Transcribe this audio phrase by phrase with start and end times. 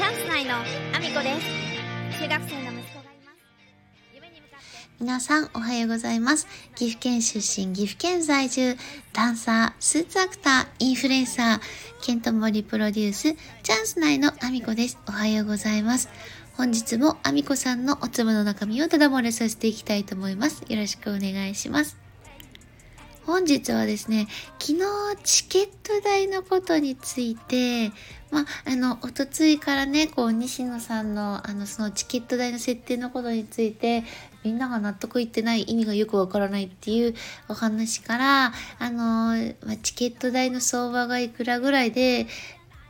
[0.00, 3.38] チャンス内のアミコです中学生の息子がいます
[4.14, 6.46] 夢に向かって皆さんおはようございます。
[6.74, 8.76] 岐阜県出身、岐阜県在住、
[9.12, 11.60] ダンサー、スーツアクター、インフルエンサー、
[12.02, 14.98] ケントモリプロデュース、チャンス内のアミコです。
[15.06, 16.08] おはようございます。
[16.56, 20.64] 本日もアミコさんのお粒の中身をただ漏れさせていきたいと思います。
[20.66, 21.99] よろしくお願いします。
[23.30, 24.26] 本日はですね、
[24.58, 24.80] 昨日
[25.22, 27.92] チケット代のことについて、
[28.32, 34.02] まあ、の、おとついからね、こう、西野さんの、あの、そのチケット代の設定のことについて、
[34.42, 37.14] みんなが納得いってない意味がよくわからないっていう
[37.48, 42.26] お話から、あの、ま、チケット代の相場がいくらぐらいで、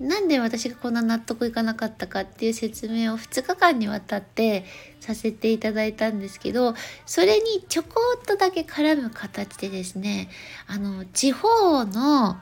[0.00, 4.64] なんで私がこんな納得いかなかったかっていう説明を2日間にわたって
[5.00, 6.74] させていただいたんですけど、
[7.06, 10.28] それにちょこっとだけ絡む形でですね、
[10.66, 12.36] あの、地方の、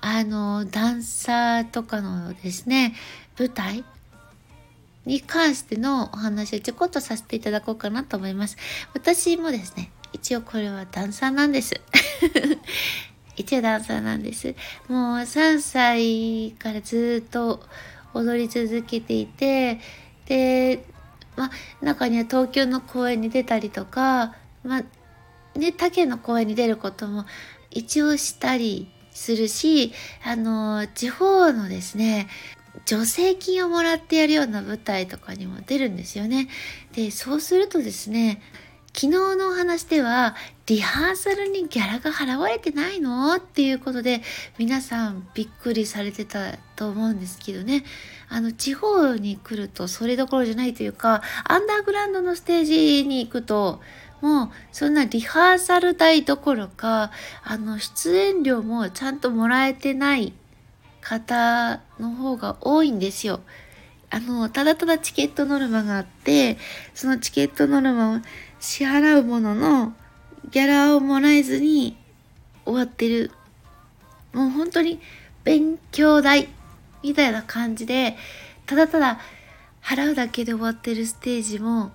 [0.00, 2.94] あの、ダンサーとかのですね、
[3.36, 3.84] 舞台
[5.04, 8.56] に関してのお話をちょこっとさせていただこうかなと思います。
[8.94, 11.74] 私もですね、一応これはダンサーなんです。
[13.40, 14.54] 一応ダンサーなんです。
[14.88, 17.62] もう3歳からずっと
[18.14, 19.80] 踊り続けていて、
[20.26, 20.84] で、
[21.36, 24.82] ま、中には東京の公演に出たりとか、ま、
[25.54, 27.24] ね、他県の公演に出ることも
[27.70, 29.92] 一応したりするし、
[30.24, 32.28] あの、地方のですね、
[32.86, 36.48] 助成金をもらってやるような舞台とかにも出るんですよね。
[36.94, 38.40] で、そうするとですね、
[38.92, 40.34] 昨日のお話では、
[40.66, 44.20] リハーサルにギャラが払われてないのっていうことで、
[44.58, 47.84] 皆さんびっくりされてたと思うんですけどね。
[48.28, 53.80] あの、地方に来るとそれどころじゃないというか、アンダーグラウンドのステージに行くと、
[54.20, 57.12] もうそんなリハーサル代どころか、
[57.44, 60.32] あの、出演料もちゃんともらえてない
[61.00, 63.40] 方の方が多いんですよ。
[64.10, 66.58] あの、ただただチケットノルマがあって、
[66.94, 68.20] そのチケットノルマを
[68.60, 69.94] 支払うものの、
[70.50, 71.96] ギャラをもらえずに
[72.64, 73.30] 終わってる。
[74.32, 75.00] もう本当に
[75.44, 76.48] 勉強代
[77.02, 78.16] みたいな感じで、
[78.66, 79.18] ただただ
[79.82, 81.90] 払うだけで終わってるステージも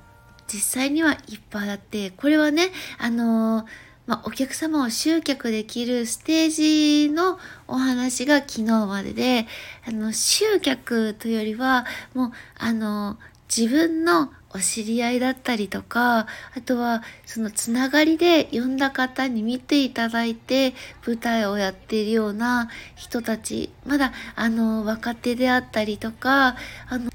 [0.48, 3.66] 実際にはいっぱいあって、これはね、あのー
[4.08, 9.48] まあ、お客様を集客できるステージのお話が昨日までで、
[9.88, 13.18] あの、集客というよりは、もう、あの、
[13.56, 20.74] 自分のお知り合いだったりとか、あとは、そのつながりで呼んだ方に見ていただいて、
[21.06, 26.56] 舞台をやっているような人たち、まだ、あの、若手であったりとか、
[26.88, 27.12] あの、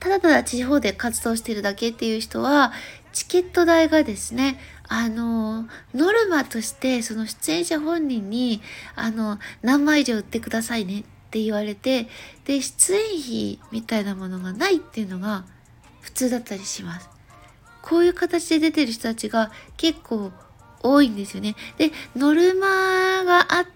[0.00, 2.72] ただただ地方で活動してるだけっていう人は、
[3.12, 8.60] チケット代がですね、あの、ノルマとして、その出演者本人に、
[8.96, 12.08] あの、何枚以上売ってくださいねって言われて、
[12.44, 15.44] で、出演費みたいなものがないっていうのが
[16.12, 17.08] 普通だったりします。
[17.80, 20.30] こういう形で出てる人たちが結構
[20.82, 21.56] 多いんですよね。
[21.78, 23.66] で、ノルマがあっ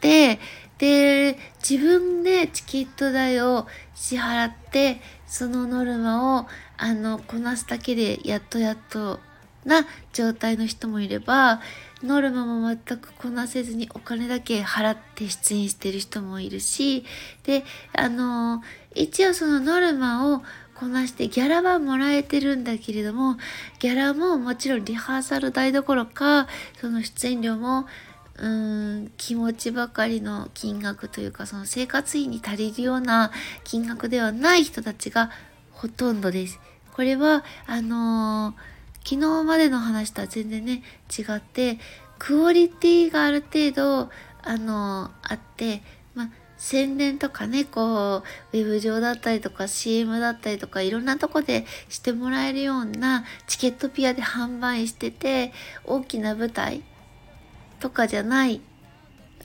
[0.00, 0.40] て、
[0.78, 6.46] で、自分でチケット代を支払って、そのノルマを、
[6.76, 9.20] あの、こなすだけで、やっとやっと
[9.64, 11.60] な状態の人もいれば、
[12.02, 17.04] ノルマも全くこなせずにお金だけ払って出演してる人もいるし、
[17.44, 18.62] で、あの、
[18.94, 20.42] 一応そのノルマを
[20.78, 23.36] こなしてギャラはもらえてるんだけれども、
[23.80, 26.46] ギャラももちろんリハーサル代どころか、
[26.80, 27.86] その出演料も
[28.36, 33.32] うーん気持ちばかりの金額というかその生活費に足りるような
[33.64, 35.30] 金額ではない人たちが
[35.72, 36.60] ほとんどです。
[36.92, 40.82] これはあのー昨日までの話とは全然ね
[41.18, 41.78] 違って
[42.18, 44.10] クオリティがある程度
[44.42, 45.82] あのーあって
[46.58, 55.52] 宣伝とかね、こう、ウェブ上だったりとか CM だったりとかいろんなとこでしてもらえるようなチケットピアで販売してて、
[55.84, 56.82] 大きな舞台
[57.78, 58.60] とかじゃない、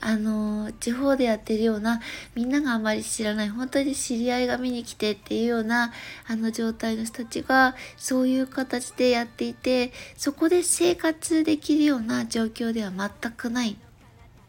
[0.00, 2.00] あの、地方でやってるような、
[2.34, 5.92] みんながあまり知らない、本当に知り合いが見に来てっていうような、
[6.26, 13.78] あの状態の人たちが、そういう形でやっていて、そこで生活できるような状況では全くない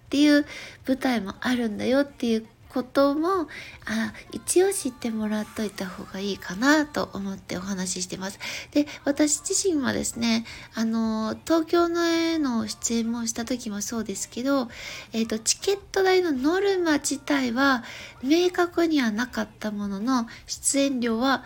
[0.06, 0.46] っていう
[0.88, 3.48] 舞台もあるんだよっていうことも
[3.86, 8.40] あ一応知ってもらっといた方がいいかなと思ってお話ししてます。
[8.72, 14.68] で私自身はですねあの東京のへの出演もした時もそうですけど、
[15.14, 17.86] えー、とチケット代のノルマ自体は
[18.22, 21.46] 明確にはなかったものの出演料は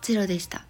[0.00, 0.64] ゼロでした。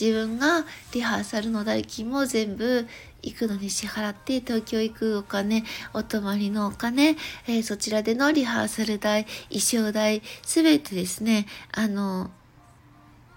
[0.00, 2.86] 自分がリハーサルの代金も全部
[3.22, 7.16] 行くのに支払って東京行くお金お泊まりのお金、
[7.46, 12.30] えーそちらでのリハーサル代衣装代すべてですねあの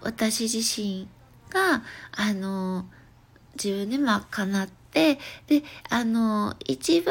[0.02, 1.08] 私自身
[1.50, 1.82] が、
[2.12, 2.86] あの、
[3.54, 4.20] 自分で賄
[4.64, 7.10] って、で、あの、一部、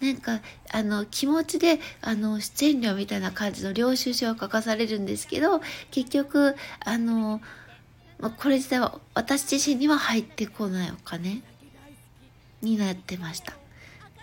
[0.00, 0.40] なんか、
[0.72, 5.60] あの、気持ちで、あの、出演料みたいな感じの領収書を書かされるんですけど、
[5.90, 7.40] 結局、あの、
[8.18, 11.42] まあこれ自体は私自身には入ってこないお金。
[12.62, 13.54] になってました。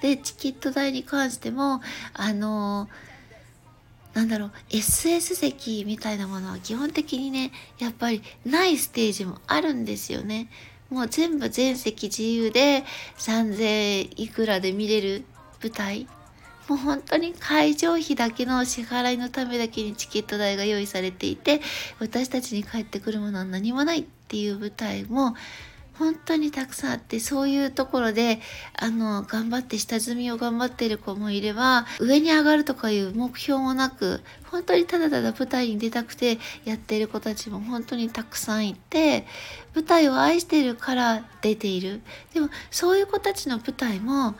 [0.02, 1.82] で、チケット代に関しても、
[2.14, 2.90] あの
[4.14, 10.50] なんだろう、SS 席みたいなものは基本的にね、やっぱりないステージもあるんですよね。
[10.90, 12.84] もう全部全席自由で
[13.18, 15.24] 3000いくらで見れる
[15.62, 16.08] 舞台。
[16.68, 21.62] もう本当に会場費だけの支払いのためだけにチケット代が用意されていて、
[22.00, 25.36] 私たちに帰ってくるものは何もないっていう舞台も
[26.00, 28.40] 本当にたくさんあってそういうところで
[28.74, 39.28] あの頑張って下積みを頑張っている子もいれば上に上がるとかいう目標もなく本当にただただ舞台に出たくてやっている子たちも本当にたくさんいて
[39.76, 42.02] 舞台を愛しているから出ている。
[42.34, 44.36] でもそういう子たちの舞台も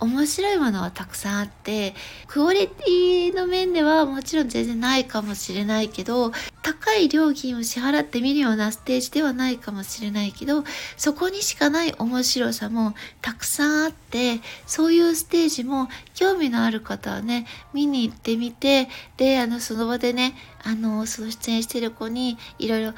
[0.00, 1.94] 面白いものはたくさんあって、
[2.26, 6.32] クオリティの面ではもちろん全然ないかもしれないけど、
[6.62, 10.64] 高い料金を支払って見るようなステージではないかもしれないけど、
[10.96, 18.88] そこにしかない面白さもたくさんあって、そういうステージも興味のある方はね、見に行ってみて、
[19.18, 22.94] で、あの、その場でね、あの、その出演してる子にいろいろ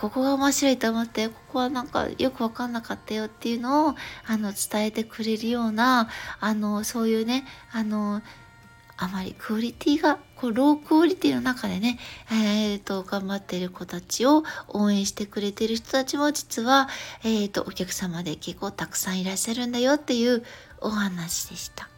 [0.00, 3.94] ここが面白いと思ってここはなんかよくわかんなかったよっていうのを
[4.26, 6.08] あの伝えてくれるような
[6.40, 8.22] あのそういうねあの
[8.96, 11.98] あまりクオリティがこうロークオリティの中でね、
[12.30, 16.88] えーと、頑張っている子たちを応援してくれてる人たちも実は、
[17.24, 20.44] えーとお客様で結構たくさんいらっしゃるんだよっていう
[20.80, 21.93] お話でした。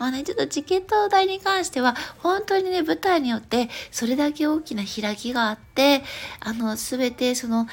[0.00, 6.02] まあね、ちょっとチケット代に関しては、本当にね、舞台によってそれだけ大きな開きがあって、
[6.40, 7.68] あの、すべてその、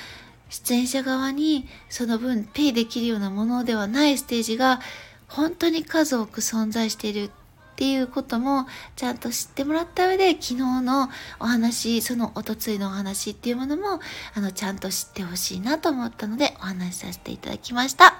[0.49, 4.79] 出演者側にその分ペイできるようなものではないステージが
[5.27, 7.29] 本当に数多く存在しているっ
[7.75, 8.65] ていうことも
[8.95, 11.09] ちゃんと知ってもらった上で昨日の
[11.39, 13.99] お話、そのおとついのお話っていうものも
[14.33, 18.15] あのちゃんと知ってほしいなと思ったのでお話しさせていただきました。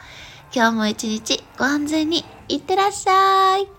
[0.54, 3.77] 今日も一日ご安全にいってらっしゃい。